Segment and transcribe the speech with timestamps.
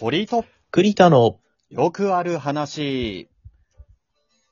[0.00, 1.38] 堀井と栗田の、
[1.70, 3.28] よくある話。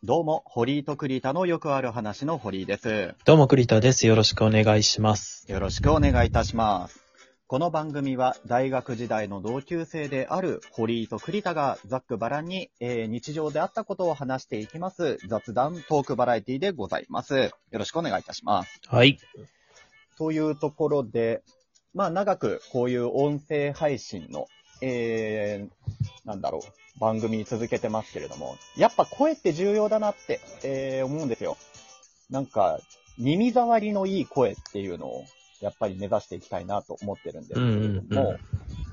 [0.04, 3.16] どうも、堀井と栗田のよくある話の堀井です。
[3.24, 4.06] どうも栗田です。
[4.06, 5.44] よろしくお願いします。
[5.50, 7.00] よろしくお願いいたします。
[7.48, 17.36] この番組は大学時代の同級生である堀井と栗田がざっくばらんに、えー日常であったことを話していきます雑談トークバラエティでございます。
[17.36, 18.80] よろしくお願いいたします。
[18.86, 19.18] はい。
[20.16, 21.42] というところで、
[21.94, 24.46] まあ長くこういう音声配信の、
[24.82, 31.56] えー、なんだろう、番組続けてますけれども、やっぱ声って重要だなって、えー思うんですよ。
[32.30, 32.80] なんか、
[33.18, 35.24] 耳障りのいい声っていうのを、
[35.60, 38.38] やっぱり目指していきたいなと思ってるんですけれども、うんうんうん。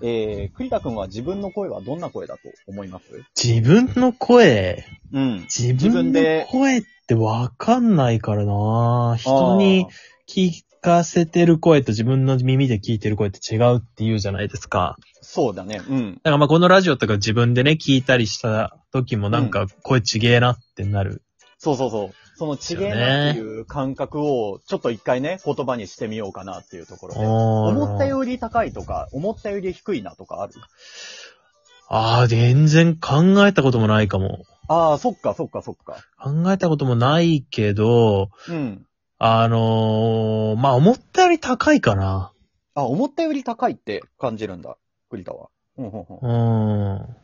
[0.02, 3.06] えー、栗田くんは自分の声はどんな声だと思います？
[3.44, 5.40] 自分の声、うん。
[5.42, 9.18] 自自分の声ってわかんないからな。
[9.18, 9.88] 人に
[10.28, 14.98] 聞かせてる声と自分の耳で聞いてる声って違うって言うじゃないですか。
[15.22, 15.82] そうだね。
[15.88, 16.14] うん。
[16.16, 21.22] だからまあこのラジオとか自分でね、聞いたりした時もなんか声ちげえなってなる。
[21.58, 22.12] そうそうそう。
[22.38, 27.20] そのちげえなっていう感覚を、ちょっと一回ね、言葉にしてみようかなっていうところで。
[27.20, 28.12] 思ったり。
[28.12, 30.54] より高いとか、思ったより低いなとかある？
[31.90, 34.46] ああ、全然考えたこともないかも。
[34.70, 35.98] ああ、そっかそっかそっか。
[36.18, 38.86] 考えたこともないけど、うん。
[39.18, 39.60] あのー、
[40.56, 42.32] まあ、思ったより高いかな。
[42.76, 44.78] あ、思ったより高いって感じるんだ、
[45.10, 45.50] 栗田は。
[45.78, 47.16] うんうんうんうーん。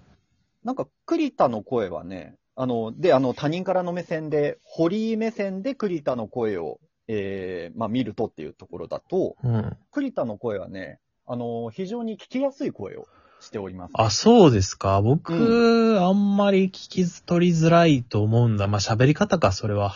[0.63, 9.77] なんか、栗田の声はね、あの、で、あの、他人からの目線で、堀井目線で栗田の声を、えー、まあ、見るとっていうところだと、うん。
[9.91, 13.07] 栗田の声はね、あの、非常に聞きやすい声を
[13.39, 13.91] しております。
[13.95, 15.01] あ、そうですか。
[15.01, 18.67] 僕、うあんまり聞き取りづらいと思うんだ。
[18.67, 19.93] まあ、喋り方か、それは。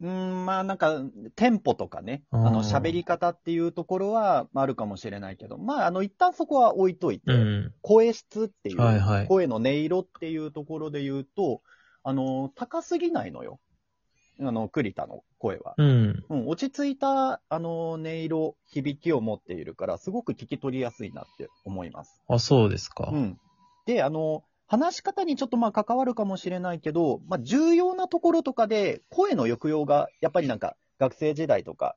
[0.00, 1.00] うーん、まあなんか、
[1.36, 7.72] テンポとかね、あうんの、喋り方っていうところは、まああるかもしれないけど、まああの、一旦そこは置いといて、うん。
[7.82, 11.62] 声質っていう、はいはい声の音色っていうところで言うと、
[12.02, 13.58] あの、高すぎないのよ。
[14.40, 15.74] あの、栗田の声は。
[15.78, 16.24] うん。
[16.28, 22.20] うん、落ち着いた、あの、音色、響きを持っているから、すごく聞き取りやすいなって思います。
[22.28, 23.10] あ、そうですか。
[23.12, 23.38] うん。
[23.86, 31.96] で、あの、話し方にちょっとまあ関わるかもしれないけど、まあ重要なところとかで声の抑揚が、やっぱりなんか学生時代とか、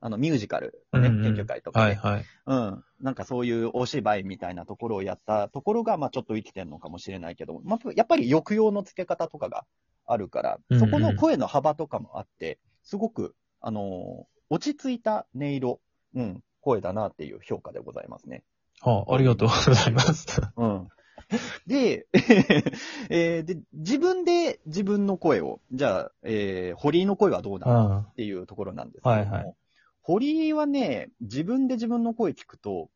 [0.00, 2.24] あのミュージカルのね、うんうん研究会とかね、はいはい。
[2.46, 2.84] うん。
[3.00, 9.64] なんかそういうお芝居みたいなところをやったところが、まあちょっと生きてるのかもしれないけど、まあやっぱり抑揚の付け方とかが
[10.06, 15.80] あるから、そこの声の幅とかもあって、すごく、あのー落ち着いた音色、
[16.16, 18.42] うん、声だなっていう評価でございますね。
[18.80, 20.40] はあ、ありがとうございます。
[20.56, 20.88] うん。
[21.66, 22.06] で、
[23.08, 27.98] えーで、自分で自分の声を、じゃあ、えー、堀井の声はどうなのうん。
[28.00, 29.54] っていうところなんですけども、はいはい
[30.02, 32.90] 堀井はね、自分で自分の声聞くと、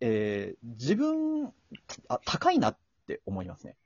[0.00, 1.52] えー、自分、
[2.08, 3.76] あ、高いなって思いますね。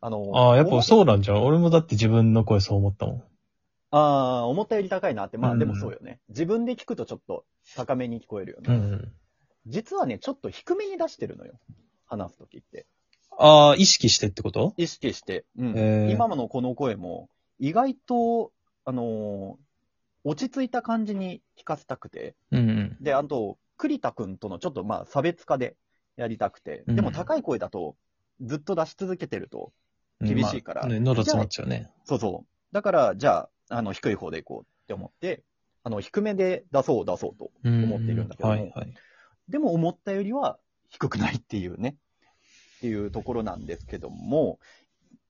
[0.00, 0.82] あの、ああ、やっぱう。
[0.82, 1.44] そうなんじゃん。
[1.44, 3.22] 俺もだって自分の声そう思ったもん。
[3.90, 6.20] ああ、思ったより高いなって、まあうんでもそうよね。
[6.28, 7.44] 自分で聞くとちょっと
[7.76, 8.74] 高めに聞こえるよね。
[8.74, 9.12] うん。
[9.66, 11.58] 実はね、ちょっと低めに出してるのよ。
[12.06, 12.86] 話すときって。
[13.38, 14.74] ああ、意識してってこと？
[14.76, 15.78] 意識して、うん。
[15.78, 16.10] へー。
[16.10, 18.52] 今のこの声も、意外と、
[18.84, 19.56] あのー
[20.24, 22.96] 落ち着いた感じに聞かせたくて、うんうん。
[23.00, 25.76] で、あと、栗田くんとのちょっとまあ差別化で
[26.16, 26.96] やりたくて、うん。
[26.96, 27.94] でも高い声だと、
[28.42, 29.72] ずっと出し続けてると、
[30.20, 30.82] 厳しいから。
[30.82, 31.88] まあね、喉詰まっちゃうね。
[32.04, 32.74] そうそう。
[32.74, 35.44] だから、じゃあ、あの、低い方でいこうって思って、
[35.84, 37.52] あの、低めで出そう出そうと。
[37.64, 38.54] 思っているんだけども。
[38.54, 38.94] はいはい。
[39.48, 40.58] でも思ったよりは
[40.90, 41.94] 低くないっていうね、
[42.78, 44.58] っていうところなんですけども、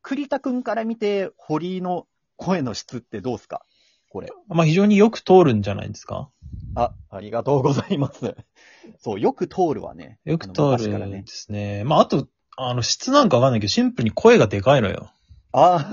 [0.03, 3.63] 栗田くんから見て、堀井の声の質ってどうすか？
[4.11, 4.29] これ。
[4.49, 6.31] まあ非常によく通るんじゃないですか？
[6.75, 8.37] あ、ありがとうございます。
[9.01, 10.19] そう、よく通るわね。
[10.25, 11.25] よく通る昔からねで。
[11.27, 11.85] すね。
[11.85, 15.11] まああと、あの、質なんかわかんないけど、シンプルに声がでかいのよ。
[15.53, 15.91] あ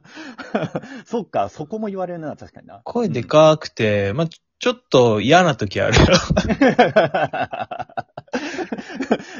[1.06, 2.80] そっか、そこも言われるな、確かにな。
[2.84, 4.28] 声でかくて、まあ
[4.64, 6.06] ちちょっと嫌な時あるよ。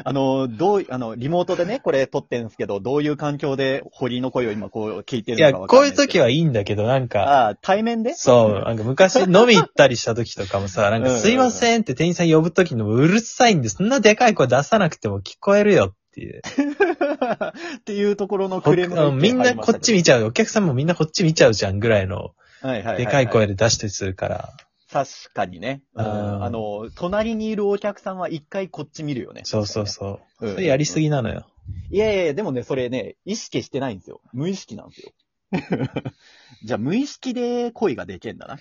[0.04, 5.96] あの、どう、あの、リモートでね、これ撮ってるんですけど、どういう環境で堀井の声を今こう聞いていや、るのかわかんこうないいう。
[5.96, 8.12] 時はいいんだけど、なんか、ああ、対面で？
[8.12, 16.42] そう、なんか昔飲み行ったりした時とかもさ、なんかすいませんって店員さん呼ぶ時のうるさいんで、そんなでかい声出さなくても聞こえるよっていう。
[17.78, 20.26] っていうところのクレームみんなこっち見ちゃう。
[20.26, 24.52] お客さんもみんなこっち見ちゃうじゃんぐらいの、はいはいはいはいでかい声で出してするから。
[24.94, 25.82] 確かにね。
[25.96, 29.40] あの、隣にいるお客さんは一回こっち見るよね。
[29.42, 30.46] そうそうそう。
[30.46, 31.48] うんそれやりすぎなのよ。
[31.90, 34.20] いやいやいや、でもね、それね、意識してないんですよ。
[34.32, 35.12] 無意識なんですよ。
[36.64, 38.60] じゃあ、無意識で恋ができんだ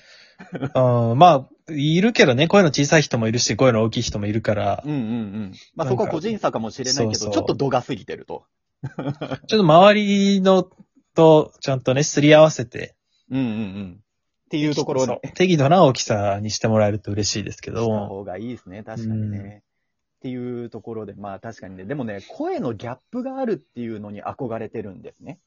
[0.73, 1.11] な。
[1.11, 5.53] うん、まあ、いるけどね、声の小さい人もいるし、声の大きい人もいるからうん、うんうん。
[5.75, 8.45] まあそこは個人差かもしれないけど、そうそうちょっと度が過ぎてると。
[8.83, 10.67] ちょっと周りの
[11.13, 12.95] と、ちゃんとね、すり合わせて、
[13.29, 14.03] うんうんうん。
[14.57, 15.19] っていうところそう。
[15.23, 19.37] で、適度な大きさにしてもらえると嬉しいですけしたど、方がいいですね、確かにね。
[19.37, 19.49] うん。
[19.57, 19.61] っ
[20.21, 25.39] ていうところで、まあ確かにね、でもね、声のギャップがあるっていうのに憧れてるんですね。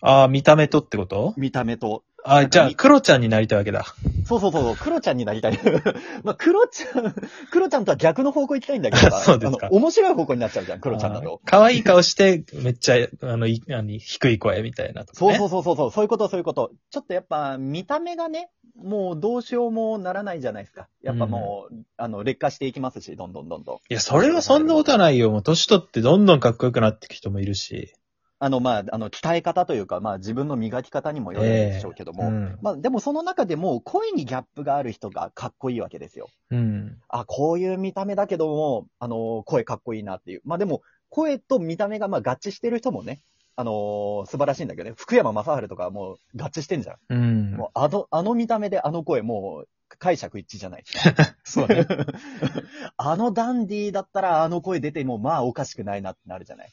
[0.00, 1.34] ああ、見た目とってこと？
[1.36, 2.04] 見た目と。
[2.26, 3.84] ああ、じゃあ、なんかクロちゃんになりたいわけだ。
[4.24, 5.58] そうそうそう、クロちゃんになりたい。
[6.24, 7.14] まあ、クロちゃん、
[7.50, 11.42] クロちゃんとは逆の方向行きたいんだけどさそうですか面白い方向になっちゃうじゃん、クロちゃんだと。
[11.44, 15.06] 可愛い顔して、めっちゃ、あの、いあの低い声みたいなね。
[15.12, 16.72] そうそうそうそう、そういうことそういうこと。
[16.90, 20.88] ちょっとやっぱ見た目がね、もうどうしようもならないじゃないですか。
[21.02, 23.76] やっぱもう、あの、劣化していきますし、どんどんどんどん。
[23.76, 25.30] いや、それはそんなことはないよ。
[25.30, 27.92] もう年取ってどんどんかっこよくなっていく人もいるし。
[28.38, 32.28] あの、まあ、あの、鍛え方というか、まあ自分の磨き方にもよるんでしょうけども。
[32.28, 32.58] うん。
[32.62, 36.28] まあでもその中でも声にギャップがある人がかっこいいわけですよ。
[36.50, 36.98] うん。
[37.08, 40.42] あ、こういう見た目だけども、あの、声かっこいいなっていう。
[40.44, 43.22] まあでも、声と見た目がまあ合致してる人もね、
[43.56, 44.94] あのー素晴らしいんだけどね。
[44.96, 46.96] 福山雅治とかはもう合致してんじゃん。
[47.08, 47.52] うん。
[47.52, 50.84] もうあの、あの見た目であの声もう解釈一致じゃない。
[51.44, 51.86] そうね。
[52.96, 56.72] あのダンディーだったらあの声出てもまあおかしくないなってなるじゃない。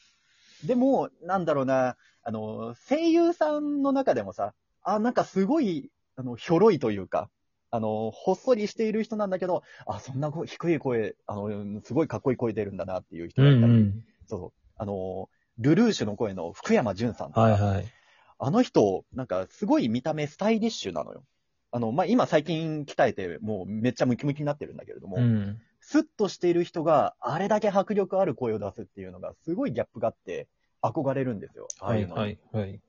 [0.66, 7.30] でも、なんだろうな、あの、声優さんの中でもさ、あ、なんかすごい、あの、ひょろいというか、
[7.70, 14.04] あの、ほっそりしている人なんだけど、あ、そんな声低い声、あの、すごいかっこいい声出るんだなっていう人うがいたり、んうん。
[14.26, 14.52] そうそう。
[14.76, 15.28] あの、
[15.58, 17.92] ルルーシュの声の福山潤さんとかはいはい。
[18.38, 21.24] あの人、なんかすごい見た目スタイリッシュなのよ。
[21.70, 25.60] あの、まあ、今最近鍛えて、もうめっちゃムキムキになってるんだけれども、うん。
[25.82, 30.48] スッとしている人があれだけ迫力ある声を出すっていうのがすごいギャップがあって、
[30.80, 31.68] 憧れるんですよ。
[31.80, 32.80] ああはいはいはい。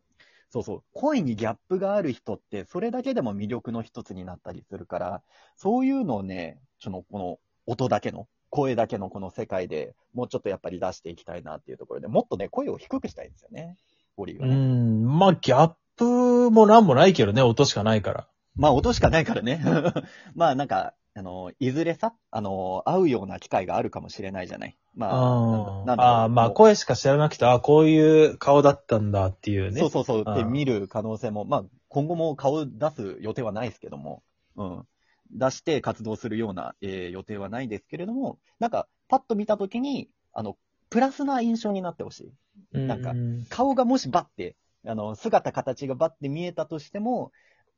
[0.50, 0.84] そうそう。
[0.94, 5.24] 声にギャップがある人って、それだけでも魅力の一つになったりするから、
[5.56, 13.78] そういうのをね、その、この音だけの、声だけのこの世界でもうちょっとやっぱり出していきたいなっていうところで、もっとね、声を低くしたいんですよね。
[14.16, 14.56] ボリューうムね。
[14.56, 15.18] ん。
[15.18, 18.28] まあ、ギャップもなんもないけどね、音しかないから。
[18.56, 19.60] まあ、音しかないからね。
[20.36, 24.78] まあ、なんか、あの、いずれさ、あの、会うような機会があるかもしれないじゃない。
[24.96, 29.82] まあ、あなんだあー、まあ、声しか知らなくて、ああ、こういう顔だったんだっていうね。
[29.82, 30.30] そうそうそう。
[30.32, 34.24] で、うん見る可能性も、まあ、今後も顔出す予定はないですけども、
[34.56, 34.88] うん。
[35.32, 40.58] 出して活動するような、えー予定はないですけれども、なんか、パッと見たときに、あの、
[40.90, 42.34] プラスな印象になってほしい。
[42.74, 42.82] うん。
[42.86, 44.56] なんかうん顔がもしバッて、
[44.86, 47.32] あの、姿形がバッて見えたとしても、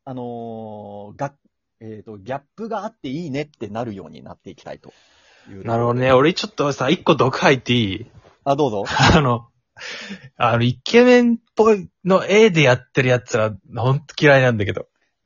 [0.04, 1.34] あのーが、
[1.81, 4.94] えっ、と、ギャップがあっていいねってなるようになっていきたいと
[5.50, 5.66] いう。
[5.66, 6.12] なるほどね。。
[6.13, 8.06] 俺ちょっとさ、一個毒吐いていい？
[8.44, 8.86] あ、どうぞ。
[8.88, 9.48] あの、
[10.38, 14.88] あの、イケメンっぽいの A でやってるやつら、ほんと嫌いなんだけど。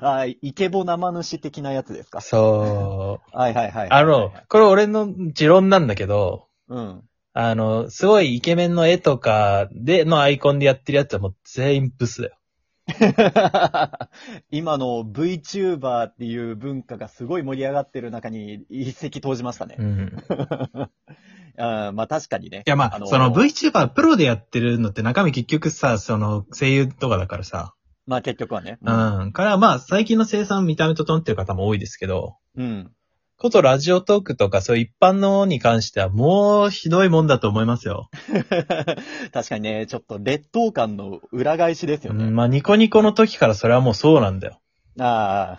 [0.00, 2.20] あ、イケボ生主的なやつですか？
[2.20, 3.36] そう。
[3.36, 3.90] はいはいはい。
[3.90, 7.02] あの、これ俺の持論なんだけど、うん。
[7.34, 12.36] あの、すごいイケメンの絵とかでのアイコンでやってるやつはもう全員ブスだよ。
[14.50, 19.82] 今の VTuber っていう文化がすごい盛り上がってる中に一石投じましたねう。
[19.84, 20.12] ん。
[21.56, 22.62] あーまあ確かにね。
[22.66, 27.74] いやまあ、あのーその VTuber プロでやってるのって中身結局さ、その声優とかだからさ。
[28.06, 28.78] まあ結局はね。
[28.82, 29.32] うん。
[29.32, 32.92] からまあ、最近の生産見た目整ってる方も多いですけど、うん。
[33.36, 38.08] ことラジオトークとかそういう一般のに関してはもうひどいもんだと思いますよ。
[39.32, 42.26] 確かにね、ちょっと劣等感の裏返しですよね。
[42.26, 44.60] うん、まあニコニコの時からそれはもうそうなんだよ。
[44.98, 45.58] あ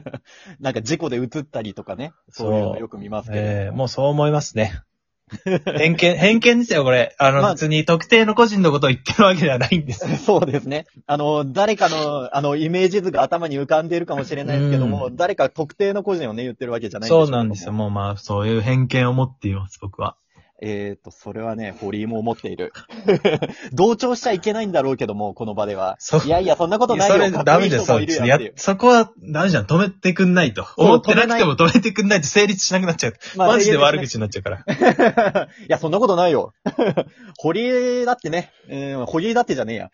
[0.60, 2.12] なんか事故で映ったりとかね。
[2.28, 3.42] そういうのよく見ますけど。
[3.42, 4.80] ええもうそう思いますね。
[5.78, 7.14] 偏見、偏見ですよ、これ。
[7.18, 10.06] あの、まあ別に特定の個人のことを言ってるわけではないんです。
[10.24, 10.86] そうですね。
[11.06, 17.72] あの、誰かの、あの、イメージ図が頭に浮かんでいるかもしれないですけども、う誰か特定の個人をね、言ってるわけじゃないそうなんですよ。
[17.72, 17.84] も。
[17.84, 20.16] もうまあ、そういう偏見を持っています、僕は。
[20.62, 22.72] えっ、と、それはね、堀井も思っている。
[23.72, 25.98] 同調しちゃいけないんだろうけども、この場では。
[26.24, 27.14] いやいや、そんなことないよ。
[27.14, 28.52] それダメです、こいい人もいそう。
[28.56, 29.66] そこはダメじゃん。
[29.66, 30.66] 止めてくんないと。
[30.76, 33.14] 思ってなくても止めてくんないと成立しなくなっちゃう。
[33.36, 35.48] まあマジで悪い口になっちゃうから。
[35.68, 36.54] や、そんなことないよ。
[37.38, 39.90] 堀井だってね、えー、堀井だってじゃねえや。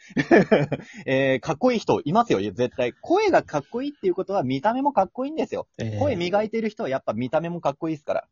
[1.07, 2.93] えー、かっこいい人いますよ、絶対。
[3.01, 5.67] 声がかっこいいっていうことは見た目もかっこいいんですよ。
[5.79, 8.25] えー声磨いてる人はやっぱ見た目もかっこいいですから。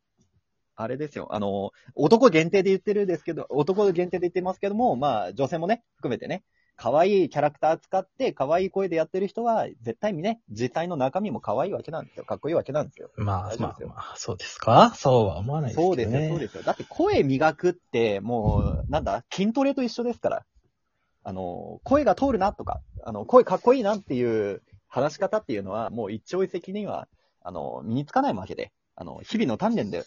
[0.81, 1.27] あれですよ。
[1.31, 6.43] あの、男限定で言ってるんですけど、男限定で言ってますけども、まあ、女性もね、含めてね、
[6.75, 12.25] 可愛いキャラクター使って、可愛い声でやってる人は、絶対にね、実際の中身も可愛いわけなんですよ。
[12.25, 13.11] かっこいいわけなんですよ。
[13.17, 14.93] まあまあまあ、そうですか？
[14.95, 15.85] そうは思わないですね。
[15.85, 16.63] そうですよ、そうですよ。
[16.63, 20.45] だって声磨くって、もう、なんだ、筋トレと一緒ですから。
[21.23, 27.07] あの、声が通るなとか、あの、声かっこいいなっていう話し方っていうのは、もう一朝一夕には、
[27.43, 30.03] あの、身につかないわけで、あの、日々の鍛錬で、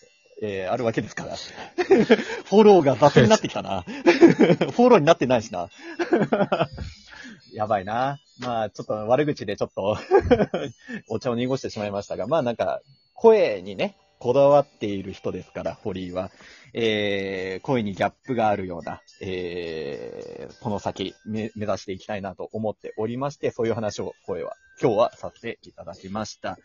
[0.46, 1.36] えー、あるわけですから。
[2.44, 3.80] フォローが雑になってきたな。
[3.88, 5.70] フォローになってないしな。
[7.54, 8.20] やばいな。
[8.40, 9.96] まあ、ちょっと悪口でちょっと
[11.08, 12.82] お茶を濁してしまいましたが、まあなんか、
[13.14, 16.30] 声にね、こだわっている人ですから、堀井は。
[16.76, 26.58] えー、声にギャップがあるような、えー、この先目目指していきたいなと思っておりまして、そういう話を声は、今日はさせていただきました。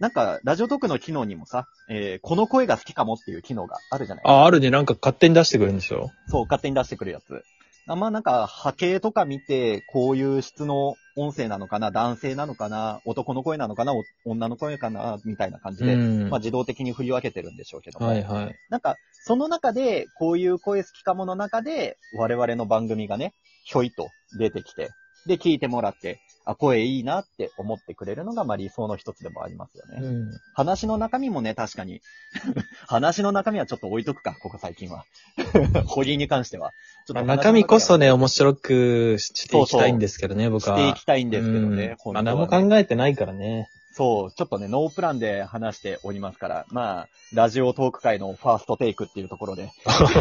[0.00, 4.70] なんか、ラジオトークの機能にもさ、えー、この声が好きかもっていう機能があるじゃないあ、あるね。
[4.70, 6.10] なんか勝手に出してくれるんですよ。
[6.28, 7.44] そう、勝手に出してくるやつ。
[7.86, 16.30] あまあなんか、波形とか見て、こういう質の音声なのかな、男性なのかな、男の声なのかな、お女の声かな、みたいな感じで、うん。
[16.30, 18.06] まあ自動的に振り分けてるんでしょうけども。
[18.06, 18.54] はいはい。
[18.70, 24.90] なんか、その中で、こういう声好きかもの中で、我々の番組がね、ひょいと出てきて、
[25.26, 29.98] で、聞いてもらって、あ、声いいなって思ってくれるのが、まあ理想の一つでもありますよね。
[30.00, 30.30] うん。
[30.54, 32.00] 話の中身もね、確かに。
[32.88, 35.04] 話の中身はちょっと置いとくか、ここ最近は。
[35.86, 36.72] 堀井に関しては。
[37.06, 40.76] ちょっと中身こそね、面は白くしていきたいんですけどね、僕は。
[40.78, 41.96] していきたいんですけどうんね。
[41.98, 43.68] 本当はまあ、ね何も考えてないからね。
[43.92, 49.72] そう、ちょっとね、ノープランで話しておりますから、まあ、ラジオトーク界のファーストテイクっていうところで、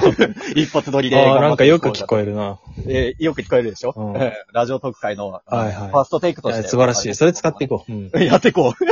[0.55, 2.59] 一発撮りでああ、なんかよく聞こえるな。
[2.88, 6.67] えーよく聞こえるでしょ、うんえーラジオトーク界の、はいはいファーストテイクとして。
[6.67, 7.15] 素晴らしい。
[7.15, 7.91] それ使っていこう。
[7.91, 8.11] うん。
[8.13, 8.17] う。
[8.23, 8.85] やっていこう。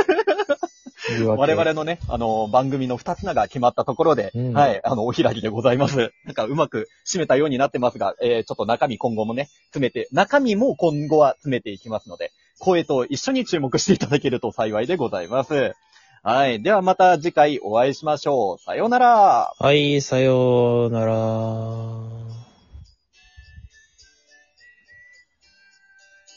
[1.24, 6.12] 我々のね、あの、番組の二つ名が決まったところで、うんはい、あの、お開きでございます。
[6.24, 15.74] なんかうまく締めたようになってますが、えー、ちょっと中身今後もね、詰めて、中身も今後は詰めていきますので、声と一緒に注目していただけると幸いでございます。
[16.22, 16.62] はい。
[16.62, 18.58] ではまた次回お会いしましょう。
[18.58, 19.52] さようなら。
[19.58, 22.17] はい、さようなら。